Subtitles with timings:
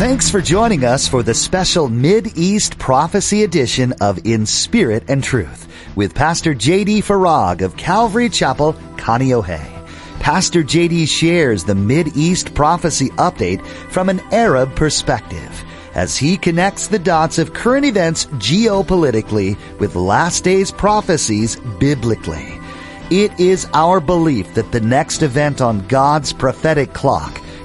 [0.00, 5.68] Thanks for joining us for the special Mid-East Prophecy edition of In Spirit and Truth
[5.94, 7.02] with Pastor J.D.
[7.02, 9.60] Farag of Calvary Chapel, Kaneohe.
[10.18, 16.98] Pastor JD shares the Mid-East prophecy update from an Arab perspective as he connects the
[16.98, 22.58] dots of current events geopolitically with last days prophecies biblically.
[23.10, 27.38] It is our belief that the next event on God's prophetic clock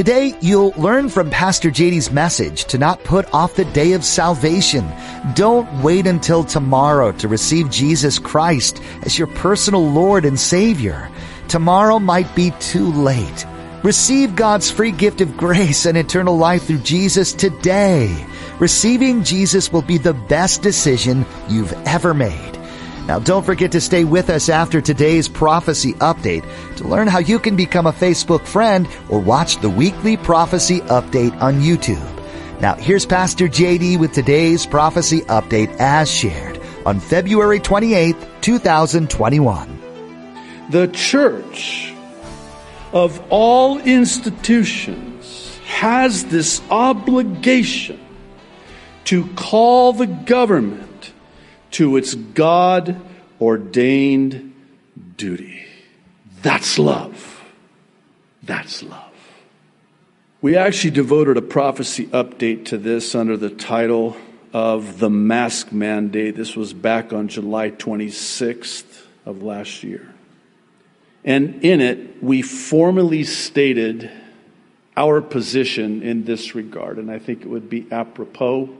[0.00, 4.90] Today, you'll learn from Pastor JD's message to not put off the day of salvation.
[5.34, 11.10] Don't wait until tomorrow to receive Jesus Christ as your personal Lord and Savior.
[11.48, 13.44] Tomorrow might be too late.
[13.84, 18.26] Receive God's free gift of grace and eternal life through Jesus today.
[18.58, 22.59] Receiving Jesus will be the best decision you've ever made.
[23.10, 26.44] Now don't forget to stay with us after today's prophecy update
[26.76, 31.36] to learn how you can become a Facebook friend or watch the weekly prophecy update
[31.42, 31.98] on YouTube.
[32.60, 40.68] Now here's Pastor JD with today's prophecy update as shared on February 28th, 2021.
[40.70, 41.92] The church
[42.92, 47.98] of all institutions has this obligation
[49.06, 50.89] to call the government
[51.72, 53.00] to its God
[53.40, 54.54] ordained
[55.16, 55.64] duty.
[56.42, 57.42] That's love.
[58.42, 59.12] That's love.
[60.42, 64.16] We actually devoted a prophecy update to this under the title
[64.52, 66.34] of the mask mandate.
[66.34, 70.14] This was back on July 26th of last year.
[71.24, 74.10] And in it, we formally stated
[74.96, 76.98] our position in this regard.
[76.98, 78.70] And I think it would be apropos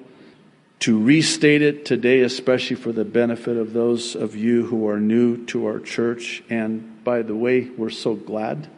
[0.80, 5.44] to restate it today, especially for the benefit of those of you who are new
[5.46, 6.42] to our church.
[6.48, 8.68] And by the way, we're so glad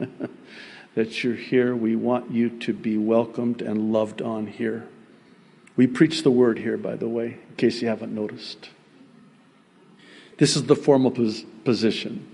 [0.95, 1.77] that you're here.
[1.77, 4.89] We want you to be welcomed and loved on here.
[5.77, 8.69] We preach the word here, by the way, in case you haven't noticed.
[10.39, 12.27] This is the formal pos- position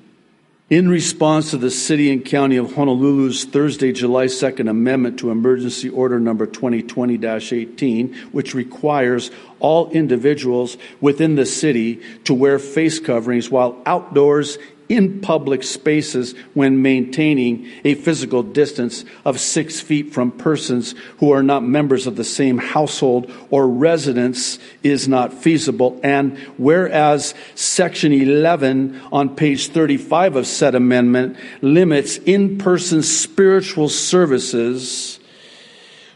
[0.71, 5.89] in response to the City and County of Honolulu's Thursday, July 2nd amendment to Emergency
[5.89, 9.31] Order Number 2020 18, which requires
[9.61, 16.82] all individuals within the city to wear face coverings while outdoors in public spaces when
[16.82, 22.25] maintaining a physical distance of six feet from persons who are not members of the
[22.25, 26.00] same household or residence is not feasible.
[26.03, 35.20] And whereas section 11 on page 35 of said amendment limits in-person spiritual services,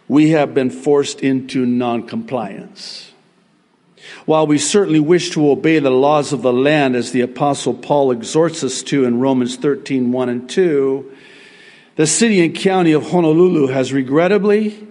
[0.08, 3.11] we have been forced into noncompliance.
[4.26, 8.10] While we certainly wish to obey the laws of the land as the apostle Paul
[8.10, 11.12] exhorts us to in Romans 13, 1 and 2,
[11.96, 14.86] the city and county of Honolulu has regrettably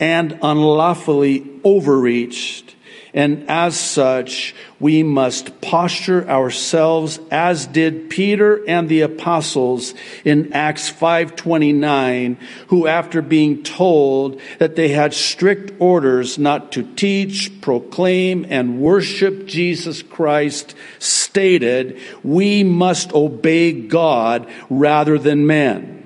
[0.00, 2.74] and unlawfully overreached
[3.18, 9.92] and as such, we must posture ourselves as did Peter and the apostles
[10.24, 12.36] in Acts 5:29,
[12.68, 19.46] who after being told that they had strict orders not to teach, proclaim and worship
[19.46, 26.04] Jesus Christ, stated, "We must obey God rather than men."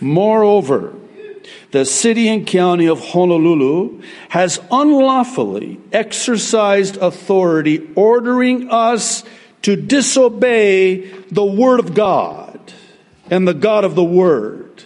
[0.00, 0.94] Moreover,
[1.74, 9.24] the city and county of Honolulu has unlawfully exercised authority ordering us
[9.62, 11.00] to disobey
[11.32, 12.72] the Word of God
[13.28, 14.84] and the God of the Word.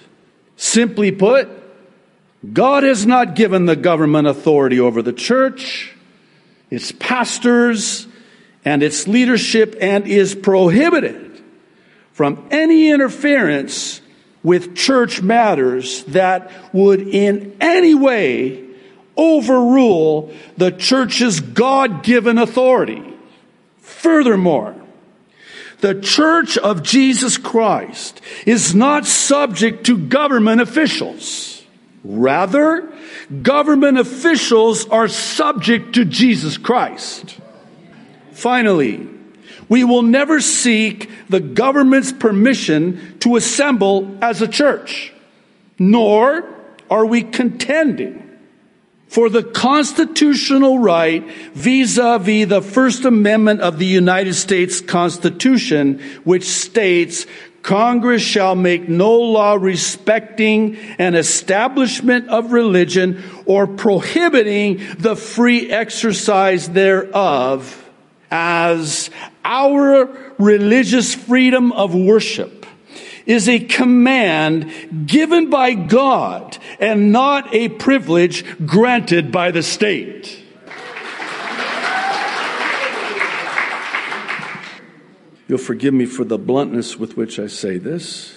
[0.56, 1.50] Simply put,
[2.54, 5.94] God has not given the government authority over the church,
[6.70, 8.06] its pastors,
[8.64, 11.42] and its leadership, and is prohibited
[12.12, 14.00] from any interference
[14.48, 18.64] with church matters that would in any way
[19.14, 23.02] overrule the church's God given authority.
[23.82, 24.74] Furthermore,
[25.80, 31.62] the church of Jesus Christ is not subject to government officials.
[32.02, 32.90] Rather,
[33.42, 37.36] government officials are subject to Jesus Christ.
[38.32, 39.08] Finally,
[39.68, 45.12] we will never seek the government's permission to assemble as a church,
[45.78, 46.44] nor
[46.90, 48.24] are we contending
[49.08, 57.26] for the constitutional right vis-a-vis the First Amendment of the United States Constitution, which states
[57.62, 66.68] Congress shall make no law respecting an establishment of religion or prohibiting the free exercise
[66.68, 67.87] thereof
[68.30, 69.10] as
[69.44, 70.08] our
[70.38, 72.66] religious freedom of worship
[73.26, 80.44] is a command given by God and not a privilege granted by the state.
[85.46, 88.34] You'll forgive me for the bluntness with which I say this,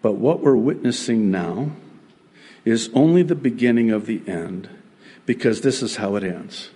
[0.00, 1.72] but what we're witnessing now
[2.64, 4.68] is only the beginning of the end
[5.26, 6.70] because this is how it ends.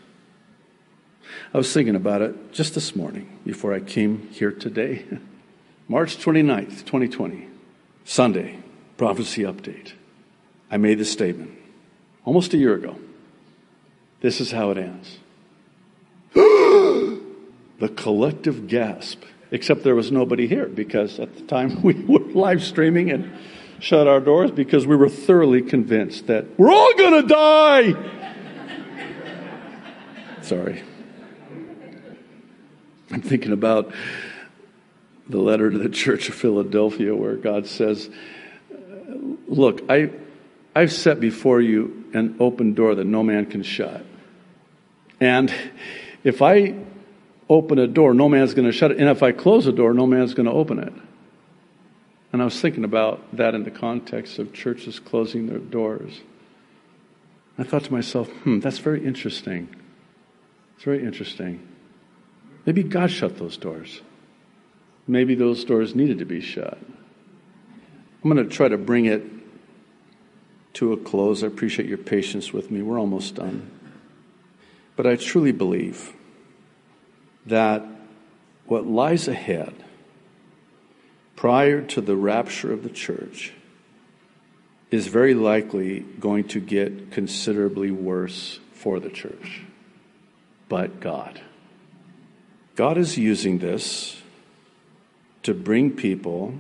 [1.55, 5.05] I was thinking about it just this morning before I came here today.
[5.89, 7.47] March 29th, 2020,
[8.05, 8.59] Sunday,
[8.97, 9.93] prophecy update.
[10.69, 11.53] I made this statement
[12.25, 12.97] almost a year ago.
[14.21, 15.19] This is how it ends.
[16.35, 19.23] the collective gasp,
[19.53, 23.33] except there was nobody here because at the time we were live streaming and
[23.79, 27.95] shut our doors because we were thoroughly convinced that we're all going to die.
[30.43, 30.83] Sorry.
[33.15, 33.93] I'm thinking about
[35.29, 38.11] the letter to the church of Philadelphia where God says,
[39.47, 40.11] Look, I,
[40.75, 44.05] I've set before you an open door that no man can shut.
[45.21, 45.55] And
[46.25, 46.75] if I
[47.49, 48.99] open a door, no man's going to shut it.
[48.99, 50.93] And if I close a door, no man's going to open it.
[52.33, 56.21] And I was thinking about that in the context of churches closing their doors.
[57.57, 59.69] I thought to myself, hmm, that's very interesting.
[60.75, 61.69] It's very interesting.
[62.67, 64.01] Maybe God shut those doors.
[65.07, 66.79] Maybe those doors needed to be shut.
[68.23, 69.23] I'm going to try to bring it
[70.75, 71.45] to a close.
[71.45, 72.81] I appreciate your patience with me.
[72.83, 73.71] We're almost done.
[74.97, 76.13] But I truly believe
[77.47, 77.85] that
[78.67, 79.75] what lies ahead
[81.37, 83.53] prior to the rapture of the church
[84.91, 89.63] is very likely going to get considerably worse for the church.
[90.69, 91.41] But God.
[92.77, 94.21] God is using this
[95.43, 96.55] to bring people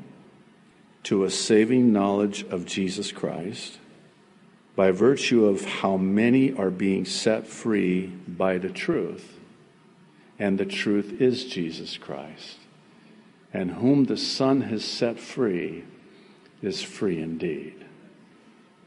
[1.04, 3.78] to a saving knowledge of Jesus Christ
[4.76, 9.38] by virtue of how many are being set free by the truth
[10.38, 12.58] and the truth is Jesus Christ.
[13.52, 15.84] And whom the Son has set free
[16.60, 17.84] is free indeed.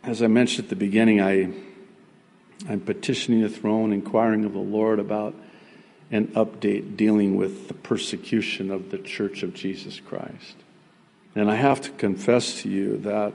[0.03, 1.53] As I mentioned at the beginning, I,
[2.69, 5.35] I'm petitioning the throne, inquiring of the Lord about
[6.11, 10.55] an update dealing with the persecution of the church of Jesus Christ.
[11.35, 13.33] And I have to confess to you that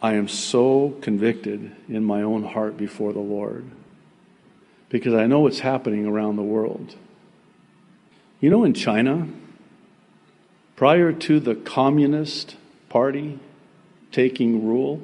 [0.00, 3.64] I am so convicted in my own heart before the Lord
[4.88, 6.94] because I know what's happening around the world.
[8.40, 9.26] You know, in China,
[10.76, 12.56] prior to the Communist
[12.88, 13.38] Party
[14.12, 15.02] taking rule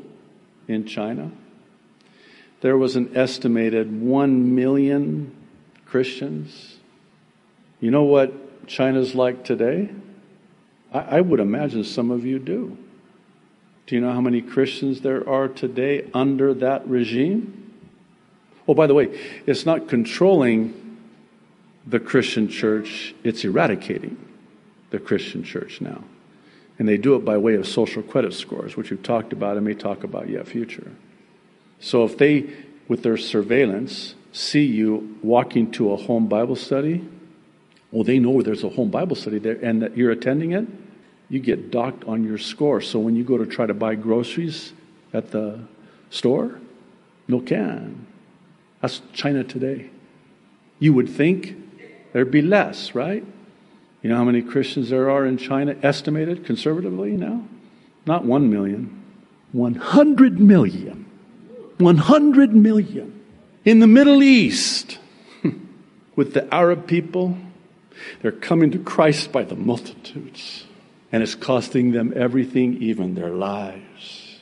[0.69, 1.33] in China,
[2.61, 5.35] there was an estimated 1 million
[5.91, 6.77] Christians.
[7.81, 9.91] You know what China's like today?
[10.93, 12.79] I, I, would imagine some of you do.
[13.87, 17.75] Do you know how many Christians there are today under that regime?
[18.69, 20.99] Oh, by the way, it's not controlling
[21.87, 24.17] the Christian church, it's eradicating
[24.91, 26.05] the Christian church now.
[26.79, 29.67] And they do it by way of social credit scores, which we've talked about and
[29.67, 30.93] may talk about yet future.
[31.81, 32.51] So if they,
[32.87, 37.07] with their surveillance, see you walking to a home Bible study,
[37.91, 40.67] well, they know there's a home Bible study there and that you're attending it,
[41.29, 42.81] you get docked on your score.
[42.81, 44.73] So when you go to try to buy groceries
[45.13, 45.61] at the
[46.11, 46.61] store,
[47.29, 48.07] no can.
[48.81, 49.91] That's China today.
[50.79, 51.57] You would think
[52.13, 53.25] there'd be less, right?
[54.03, 57.45] You know how many Christians there are in China, estimated conservatively now?
[58.07, 59.03] Not one million,
[59.53, 61.07] 100 million.
[61.79, 63.20] 100 million.
[63.63, 64.99] In the Middle East,
[66.17, 67.37] with the Arab people,
[68.23, 70.65] they're coming to Christ by the multitudes,
[71.13, 74.39] and it's costing them everything, even their lives.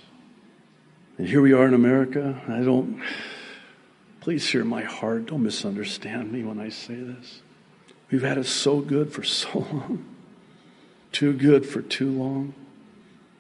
[1.17, 2.41] And here we are in America.
[2.47, 3.03] I don't,
[4.21, 5.27] please hear my heart.
[5.27, 7.43] Don't misunderstand me when I say this.
[8.13, 10.15] We've had it so good for so long,
[11.11, 12.55] too good for too long.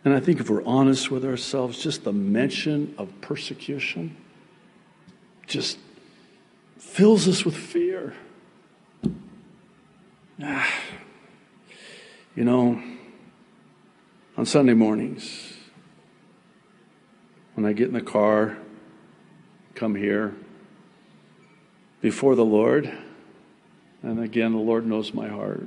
[0.04, 4.16] And I think if we're honest with ourselves, just the mention of persecution
[5.48, 5.78] just
[6.78, 8.14] fills us with fear.
[10.40, 10.72] Ah,
[12.36, 12.80] you know,
[14.36, 15.54] on Sunday mornings,
[17.54, 18.56] when I get in the car,
[19.74, 20.36] come here,
[22.00, 22.92] before the Lord,
[24.02, 25.66] and again, the Lord knows my heart.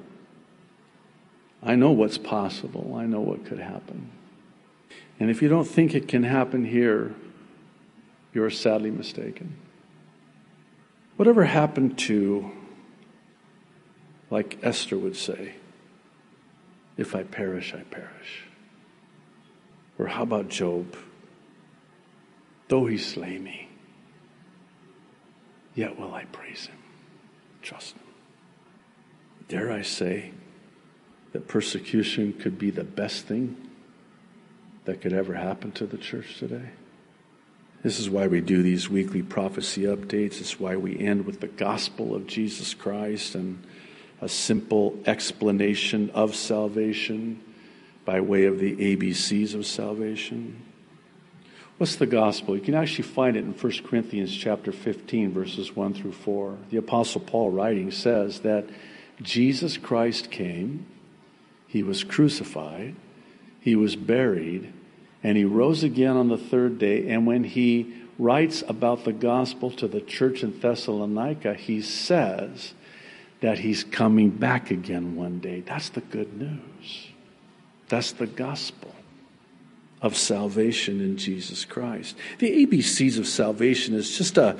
[1.61, 2.95] I know what's possible.
[2.95, 4.09] I know what could happen.
[5.19, 7.13] And if you don't think it can happen here,
[8.33, 9.57] you're sadly mistaken.
[11.21, 12.49] Whatever happened to,
[14.31, 15.53] like Esther would say,
[16.97, 18.45] if I perish, I perish?
[19.99, 20.97] Or how about Job?
[22.69, 23.69] Though he slay me,
[25.75, 26.79] yet will I praise him,
[27.61, 28.03] trust him.
[29.47, 30.31] Dare I say
[31.33, 33.69] that persecution could be the best thing
[34.85, 36.71] that could ever happen to the church today?
[37.83, 40.39] This is why we do these weekly prophecy updates.
[40.39, 43.63] It's why we end with the gospel of Jesus Christ and
[44.21, 47.41] a simple explanation of salvation
[48.05, 50.63] by way of the ABCs of salvation.
[51.79, 52.55] What's the gospel?
[52.55, 56.57] You can actually find it in 1 Corinthians chapter 15 verses 1 through 4.
[56.69, 58.69] The apostle Paul writing says that
[59.23, 60.85] Jesus Christ came,
[61.65, 62.95] he was crucified,
[63.59, 64.71] he was buried,
[65.23, 67.09] and he rose again on the third day.
[67.09, 72.73] And when he writes about the gospel to the church in Thessalonica, he says
[73.41, 75.61] that he's coming back again one day.
[75.61, 77.07] That's the good news.
[77.89, 78.93] That's the gospel
[80.01, 82.15] of salvation in Jesus Christ.
[82.39, 84.57] The ABCs of salvation is just a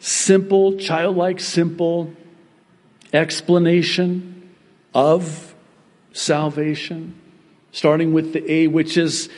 [0.00, 2.12] simple, childlike, simple
[3.12, 4.50] explanation
[4.94, 5.54] of
[6.12, 7.20] salvation,
[7.72, 9.28] starting with the A, which is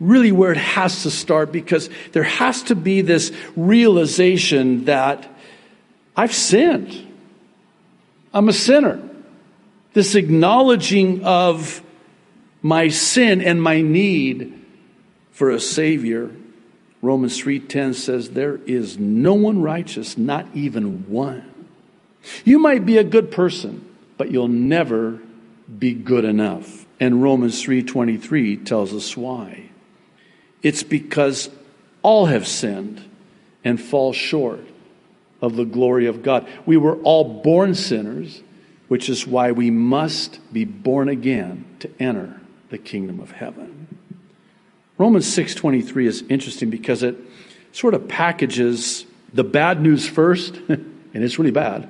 [0.00, 5.28] really where it has to start because there has to be this realization that
[6.16, 7.06] I've sinned.
[8.32, 9.00] I'm a sinner.
[9.92, 11.82] This acknowledging of
[12.62, 14.54] my sin and my need
[15.32, 16.30] for a savior.
[17.02, 21.44] Romans 3:10 says there is no one righteous, not even one.
[22.44, 23.84] You might be a good person,
[24.16, 25.18] but you'll never
[25.78, 26.86] be good enough.
[27.00, 29.70] And Romans 3:23 tells us why.
[30.62, 31.48] It's because
[32.02, 33.02] all have sinned
[33.64, 34.60] and fall short
[35.40, 36.46] of the glory of God.
[36.66, 38.42] We were all born sinners,
[38.88, 43.88] which is why we must be born again to enter the kingdom of heaven.
[44.98, 47.16] Romans 6:23 is interesting because it
[47.72, 51.88] sort of packages the bad news first, and it's really bad,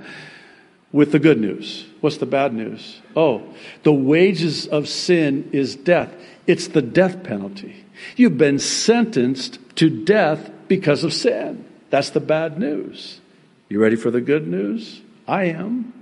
[0.93, 1.87] with the good news.
[2.01, 3.01] What's the bad news?
[3.15, 3.43] Oh,
[3.83, 6.15] the wages of sin is death.
[6.47, 7.85] It's the death penalty.
[8.17, 11.65] You've been sentenced to death because of sin.
[11.91, 13.21] That's the bad news.
[13.69, 15.03] You ready for the good news?
[15.29, 15.93] I am.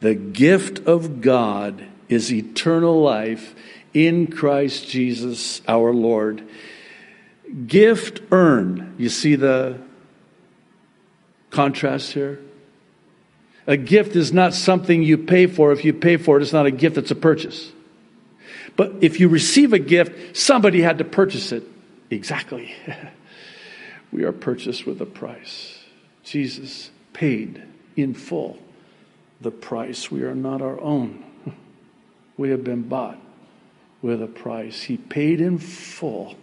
[0.00, 3.54] The gift of God is eternal life
[3.92, 6.46] in Christ Jesus our Lord.
[7.66, 8.94] Gift earned.
[8.98, 9.78] You see the
[11.50, 12.40] contrast here?
[13.66, 15.72] A gift is not something you pay for.
[15.72, 17.72] If you pay for it, it's not a gift, it's a purchase.
[18.76, 21.64] But if you receive a gift, somebody had to purchase it.
[22.10, 22.74] Exactly.
[24.12, 25.78] we are purchased with a price.
[26.24, 27.62] Jesus paid
[27.96, 28.58] in full
[29.40, 30.10] the price.
[30.10, 31.24] We are not our own.
[32.36, 33.20] We have been bought
[34.02, 34.82] with a price.
[34.82, 36.34] He paid in full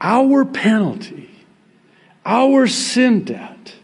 [0.00, 1.30] our penalty,
[2.24, 3.74] our sin debt,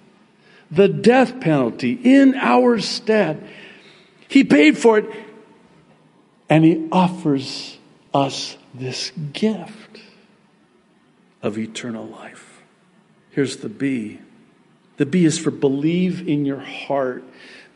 [0.72, 3.46] the death penalty in our stead.
[4.26, 5.06] He paid for it
[6.48, 7.78] and He offers
[8.12, 10.00] us this gift
[11.42, 12.62] of eternal life.
[13.30, 14.18] Here's the B
[14.96, 17.24] the B is for believe in your heart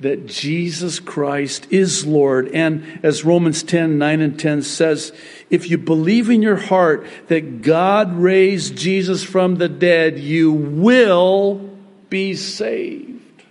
[0.00, 2.48] that Jesus Christ is Lord.
[2.48, 5.12] And as Romans 10 9 and 10 says,
[5.50, 11.76] if you believe in your heart that God raised Jesus from the dead, you will
[12.08, 13.42] be saved.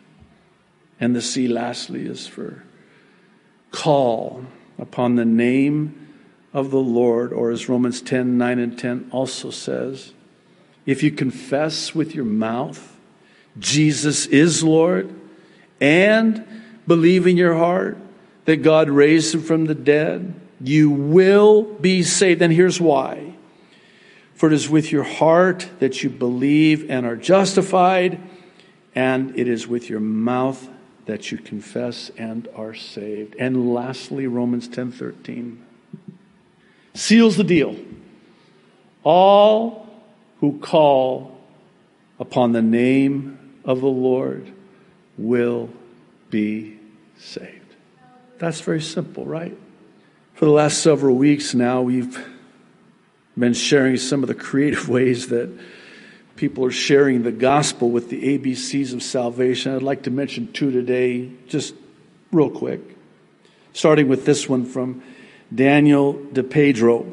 [1.00, 2.64] And the C, lastly, is for
[3.72, 4.46] call
[4.80, 6.08] upon the name
[6.54, 10.14] of the Lord, or as Romans 10 9 and 10 also says,
[10.86, 12.96] if you confess with your mouth
[13.58, 15.14] Jesus is Lord
[15.80, 16.46] and
[16.88, 17.98] believe in your heart
[18.46, 22.42] that God raised him from the dead, you will be saved.
[22.42, 23.36] And here's why.
[24.34, 28.22] For it is with your heart that you believe and are justified,
[28.96, 30.70] and it is with your mouth
[31.06, 33.36] that you confess and are saved.
[33.38, 35.60] And lastly, Romans 10:13
[36.94, 37.76] seals the deal.
[39.04, 39.88] All
[40.40, 41.38] who call
[42.20, 44.52] upon the name of the Lord
[45.18, 45.70] will
[46.30, 46.78] be
[47.18, 47.76] saved.
[48.40, 49.56] That's very simple, right?
[50.34, 52.18] For the last several weeks now, we've
[53.38, 55.50] been sharing some of the creative ways that
[56.36, 59.74] people are sharing the gospel with the ABCs of salvation.
[59.74, 61.74] I'd like to mention two today, just
[62.32, 62.82] real quick.
[63.74, 65.04] starting with this one from
[65.54, 67.12] Daniel DePedro.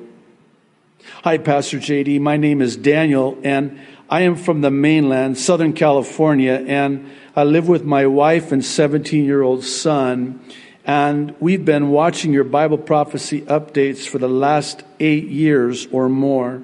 [1.25, 2.21] Hi, Pastor JD.
[2.21, 7.67] My name is Daniel, and I am from the mainland, Southern California, and I live
[7.67, 10.41] with my wife and 17 year old son.
[10.85, 16.63] And we've been watching your Bible prophecy updates for the last eight years or more.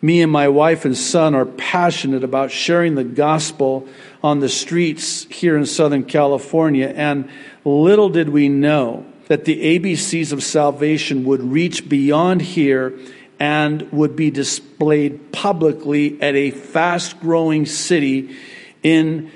[0.00, 3.86] Me and my wife and son are passionate about sharing the gospel
[4.22, 6.86] on the streets here in Southern California.
[6.94, 7.28] And
[7.64, 12.98] little did we know that the ABCs of salvation would reach beyond here
[13.40, 18.36] and would be displayed publicly at a fast growing city
[18.82, 19.30] in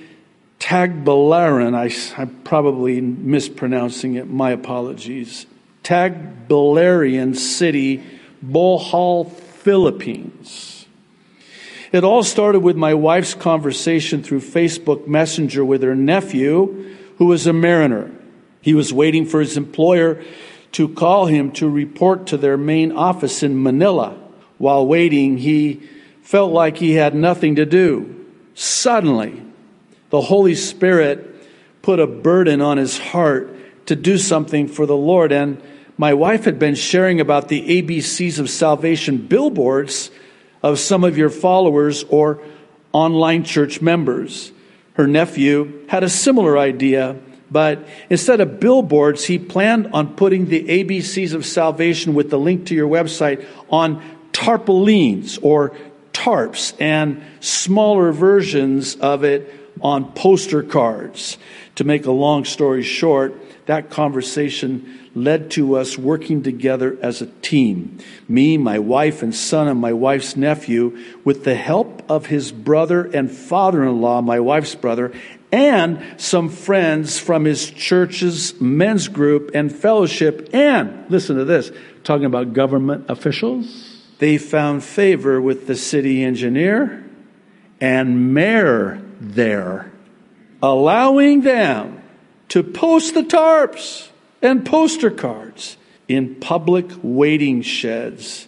[0.60, 1.74] Tagbilaran.
[1.74, 4.28] I, am probably mispronouncing it.
[4.28, 5.46] My apologies.
[5.82, 8.04] Tagbilarian city,
[8.44, 10.86] Bohol, Philippines.
[11.92, 17.46] It all started with my wife's conversation through Facebook Messenger with her nephew, who was
[17.46, 18.10] a mariner.
[18.60, 20.22] He was waiting for his employer
[20.72, 24.18] to call him to report to their main office in Manila.
[24.58, 25.82] While waiting, he
[26.22, 28.26] felt like he had nothing to do.
[28.54, 29.42] Suddenly,
[30.10, 31.28] the Holy Spirit
[31.82, 35.30] put a burden on his heart to do something for the Lord.
[35.30, 35.62] And
[36.02, 40.10] my wife had been sharing about the ABCs of salvation billboards
[40.60, 42.42] of some of your followers or
[42.90, 44.50] online church members.
[44.94, 47.20] Her nephew had a similar idea
[47.52, 52.66] but instead of billboards, he planned on putting the ABCs of salvation with the link
[52.66, 55.76] to your website on tarpaulins or
[56.12, 61.38] tarps and smaller versions of it on poster cards.
[61.76, 63.34] To make a long story short,
[63.66, 67.98] that conversation led to us working together as a team.
[68.28, 73.04] Me, my wife and son, and my wife's nephew, with the help of his brother
[73.04, 75.12] and father in law, my wife's brother,
[75.52, 80.48] and some friends from his church's men's group and fellowship.
[80.52, 81.70] And listen to this
[82.04, 84.00] talking about government officials.
[84.18, 87.04] They found favor with the city engineer
[87.80, 89.92] and mayor there,
[90.62, 92.01] allowing them
[92.52, 94.08] to post the tarps
[94.42, 98.46] and poster cards in public waiting sheds,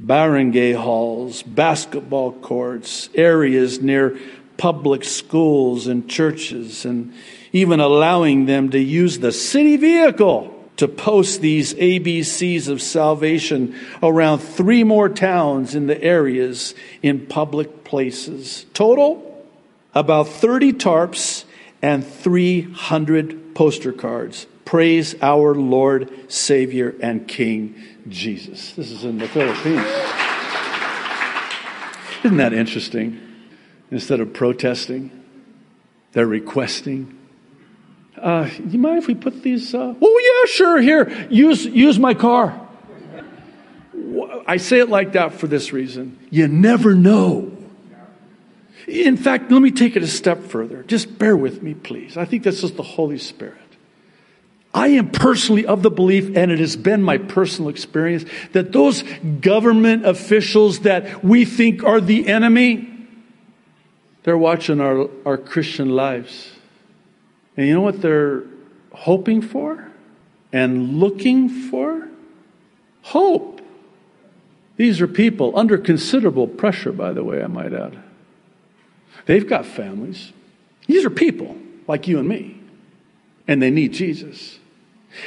[0.00, 4.18] barangay halls, basketball courts, areas near
[4.56, 7.12] public schools and churches, and
[7.52, 14.38] even allowing them to use the city vehicle to post these ABCs of salvation around
[14.38, 18.64] three more towns in the areas in public places.
[18.72, 19.46] Total,
[19.94, 21.44] about 30 tarps
[21.82, 24.46] and 300 poster cards.
[24.64, 27.74] Praise our Lord, Savior, and King
[28.08, 28.72] Jesus.
[28.72, 29.84] This is in the Philippines.
[32.24, 33.20] Isn't that interesting?
[33.90, 35.10] Instead of protesting,
[36.12, 37.18] they're requesting.
[38.16, 39.74] Uh, you mind if we put these?
[39.74, 40.80] Uh, oh, yeah, sure.
[40.80, 42.58] Here, use, use my car.
[44.46, 46.18] I say it like that for this reason.
[46.30, 47.51] You never know.
[48.86, 50.82] In fact, let me take it a step further.
[50.82, 52.16] Just bear with me, please.
[52.16, 53.58] I think this is the Holy Spirit.
[54.74, 59.02] I am personally of the belief, and it has been my personal experience, that those
[59.40, 62.88] government officials that we think are the enemy,
[64.22, 66.50] they're watching our, our Christian lives.
[67.56, 68.44] And you know what they're
[68.92, 69.90] hoping for
[70.52, 72.08] and looking for?
[73.02, 73.60] Hope.
[74.76, 78.01] These are people under considerable pressure, by the way, I might add.
[79.26, 80.32] They've got families.
[80.86, 81.56] These are people
[81.86, 82.60] like you and me,
[83.46, 84.58] and they need Jesus.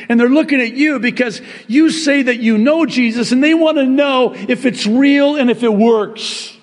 [0.10, 3.77] And they're looking at you because you say that you know Jesus, and they want
[3.77, 6.55] to know if it's real and if it works.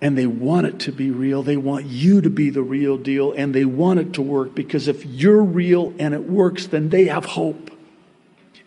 [0.00, 1.42] And they want it to be real.
[1.42, 4.86] They want you to be the real deal and they want it to work because
[4.86, 7.70] if you're real and it works, then they have hope.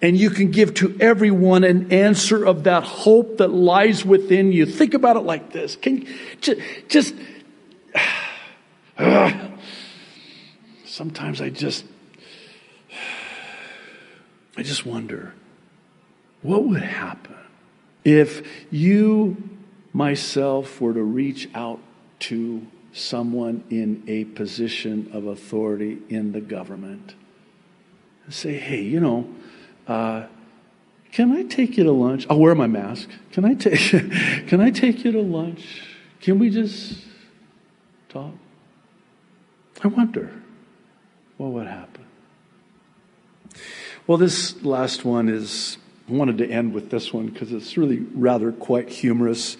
[0.01, 4.65] And you can give to everyone an answer of that hope that lies within you.
[4.65, 5.75] Think about it like this.
[5.75, 6.07] Can
[6.41, 7.13] just, just
[10.85, 11.85] sometimes I just
[14.57, 15.33] I just wonder
[16.41, 17.35] what would happen
[18.03, 19.37] if you
[19.93, 21.79] myself were to reach out
[22.19, 27.13] to someone in a position of authority in the government
[28.25, 29.29] and say, hey, you know,
[29.87, 30.25] uh,
[31.11, 32.25] can I take you to lunch?
[32.29, 33.09] I'll wear my mask.
[33.31, 33.79] Can I take
[34.47, 35.83] can I take you to lunch?
[36.21, 37.03] Can we just
[38.09, 38.33] talk?
[39.83, 40.31] I wonder
[41.37, 42.05] what would happen.
[44.07, 45.77] Well, this last one is
[46.09, 49.57] I wanted to end with this one because it's really rather quite humorous.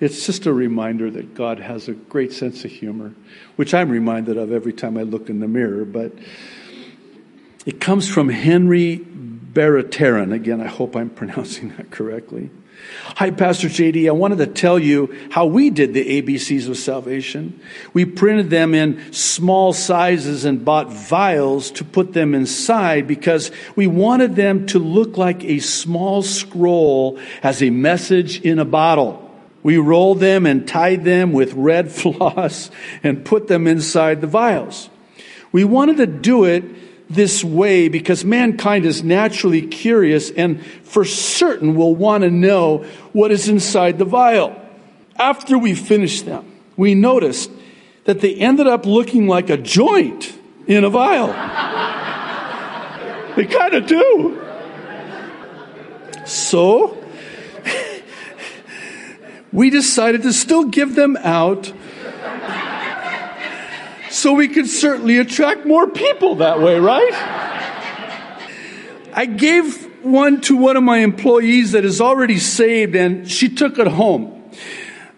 [0.00, 3.14] It's just a reminder that God has a great sense of humor,
[3.56, 5.84] which I'm reminded of every time I look in the mirror.
[5.84, 6.12] But
[7.66, 10.32] it comes from Henry Barataran.
[10.32, 12.50] Again, I hope I'm pronouncing that correctly.
[13.16, 14.08] Hi, Pastor JD.
[14.08, 17.60] I wanted to tell you how we did the ABCs of salvation.
[17.92, 23.86] We printed them in small sizes and bought vials to put them inside because we
[23.86, 29.30] wanted them to look like a small scroll as a message in a bottle.
[29.62, 32.70] We rolled them and tied them with red floss
[33.02, 34.88] and put them inside the vials.
[35.52, 36.64] We wanted to do it
[37.14, 43.30] this way because mankind is naturally curious and for certain will want to know what
[43.30, 44.58] is inside the vial.
[45.16, 47.50] After we finished them, we noticed
[48.04, 51.28] that they ended up looking like a joint in a vial.
[53.36, 54.38] they kind of do.
[56.24, 57.02] So,
[59.52, 61.72] we decided to still give them out
[64.12, 67.12] so we could certainly attract more people that way, right?
[69.14, 73.78] I gave one to one of my employees that is already saved and she took
[73.78, 74.50] it home.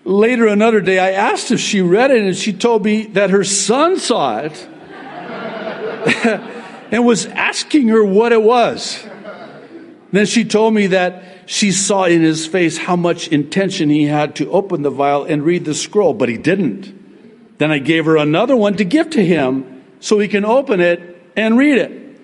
[0.04, 3.44] Later, another day, I asked if she read it and she told me that her
[3.44, 4.68] son saw it
[6.90, 9.02] and was asking her what it was.
[10.12, 14.36] Then she told me that she saw in his face how much intention he had
[14.36, 17.03] to open the vial and read the scroll, but he didn't.
[17.58, 21.22] Then I gave her another one to give to him so he can open it
[21.36, 22.20] and read it.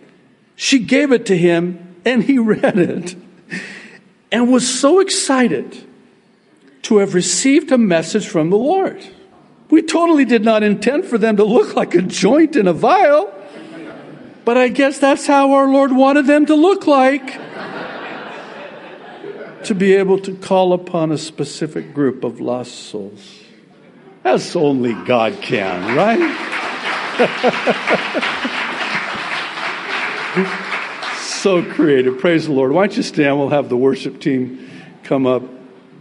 [0.57, 3.15] She gave it to him and he read it
[4.33, 5.87] and was so excited
[6.83, 9.05] to have received a message from the Lord.
[9.71, 13.33] We totally did not intend for them to look like a joint in a vial,
[14.45, 17.39] but I guess that's how our Lord wanted them to look like.
[19.65, 23.40] to be able to call upon a specific group of lost souls.
[24.25, 26.19] As only God can, right?
[31.17, 32.19] so creative.
[32.19, 32.73] Praise the Lord.
[32.73, 33.39] Why don't you stand?
[33.39, 34.69] We'll have the worship team
[35.05, 35.43] come up.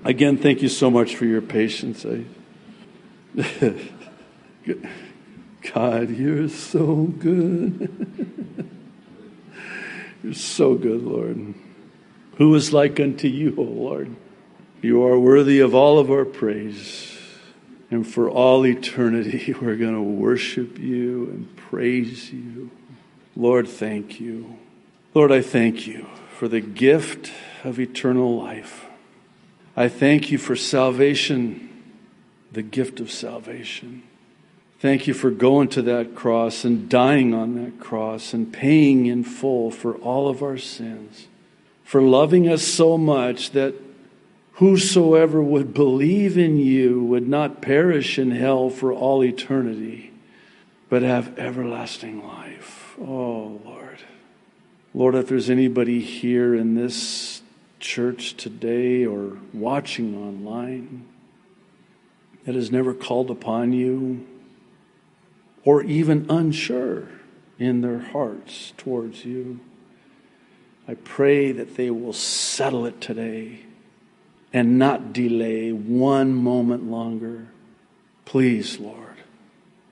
[0.03, 2.05] Again, thank you so much for your patience.
[5.73, 8.69] God, you're so good.
[10.23, 11.53] you're so good, Lord.
[12.35, 14.15] Who is like unto you, O Lord?
[14.81, 17.08] You are worthy of all of our praise.
[17.91, 22.71] And for all eternity, we're going to worship you and praise you.
[23.35, 24.57] Lord, thank you.
[25.13, 27.31] Lord, I thank you for the gift
[27.63, 28.85] of eternal life.
[29.75, 31.69] I thank you for salvation,
[32.51, 34.03] the gift of salvation.
[34.79, 39.23] Thank you for going to that cross and dying on that cross and paying in
[39.23, 41.27] full for all of our sins,
[41.83, 43.73] for loving us so much that
[44.59, 50.11] Whosoever would believe in you would not perish in hell for all eternity,
[50.89, 52.93] but have everlasting life.
[52.99, 53.99] Oh, Lord.
[54.93, 57.41] Lord, if there's anybody here in this
[57.79, 61.05] church today or watching online
[62.43, 64.27] that has never called upon you
[65.63, 67.07] or even unsure
[67.57, 69.61] in their hearts towards you,
[70.85, 73.61] I pray that they will settle it today
[74.51, 77.47] and not delay one moment longer.
[78.25, 79.17] Please, Lord,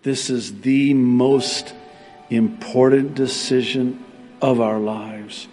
[0.03, 1.73] this is the most
[2.29, 4.03] important decision
[4.41, 5.47] of our lives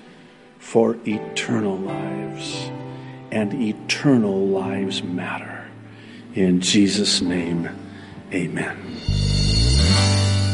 [0.59, 2.71] for eternal lives.
[3.31, 5.67] And eternal lives matter.
[6.35, 7.69] In Jesus' name,
[8.33, 8.77] amen.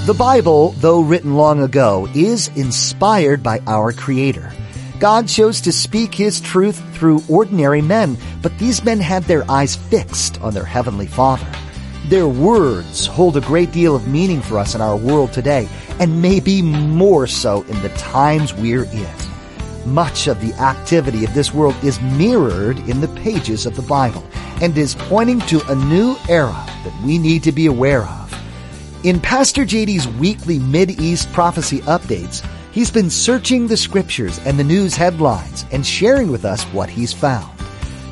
[0.07, 4.51] The Bible, though written long ago, is inspired by our Creator.
[5.01, 9.75] God chose to speak His truth through ordinary men, but these men had their eyes
[9.75, 11.51] fixed on their Heavenly Father.
[12.09, 16.21] Their words hold a great deal of meaning for us in our world today, and
[16.21, 19.09] maybe more so in the times we're in.
[19.87, 24.23] Much of the activity of this world is mirrored in the pages of the Bible
[24.61, 28.35] and is pointing to a new era that we need to be aware of.
[29.03, 34.95] In Pastor JD's weekly Mid-East prophecy updates, He's been searching the scriptures and the news
[34.95, 37.51] headlines and sharing with us what he's found.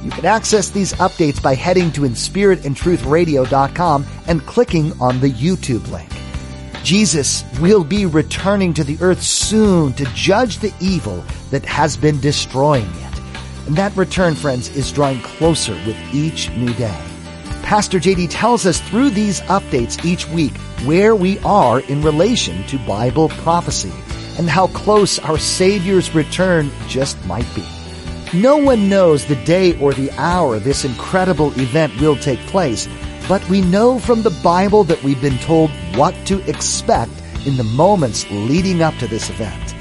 [0.02, 6.10] You can access these updates by heading to inspiritandtruthradio.com and clicking on the YouTube link.
[6.82, 12.18] Jesus will be returning to the earth soon to judge the evil that has been
[12.20, 13.20] destroying it.
[13.66, 17.00] And that return, friends, is drawing closer with each new day.
[17.62, 22.78] Pastor JD tells us through these updates each week where we are in relation to
[22.86, 23.92] Bible prophecy
[24.38, 27.64] and how close our Savior's return just might be.
[28.32, 32.88] No one knows the day or the hour this incredible event will take place,
[33.28, 37.12] but we know from the Bible that we've been told what to expect
[37.46, 39.74] in the moments leading up to this event.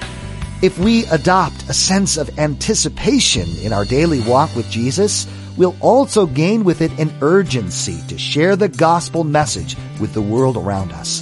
[0.63, 6.26] If we adopt a sense of anticipation in our daily walk with Jesus, we'll also
[6.26, 11.22] gain with it an urgency to share the gospel message with the world around us.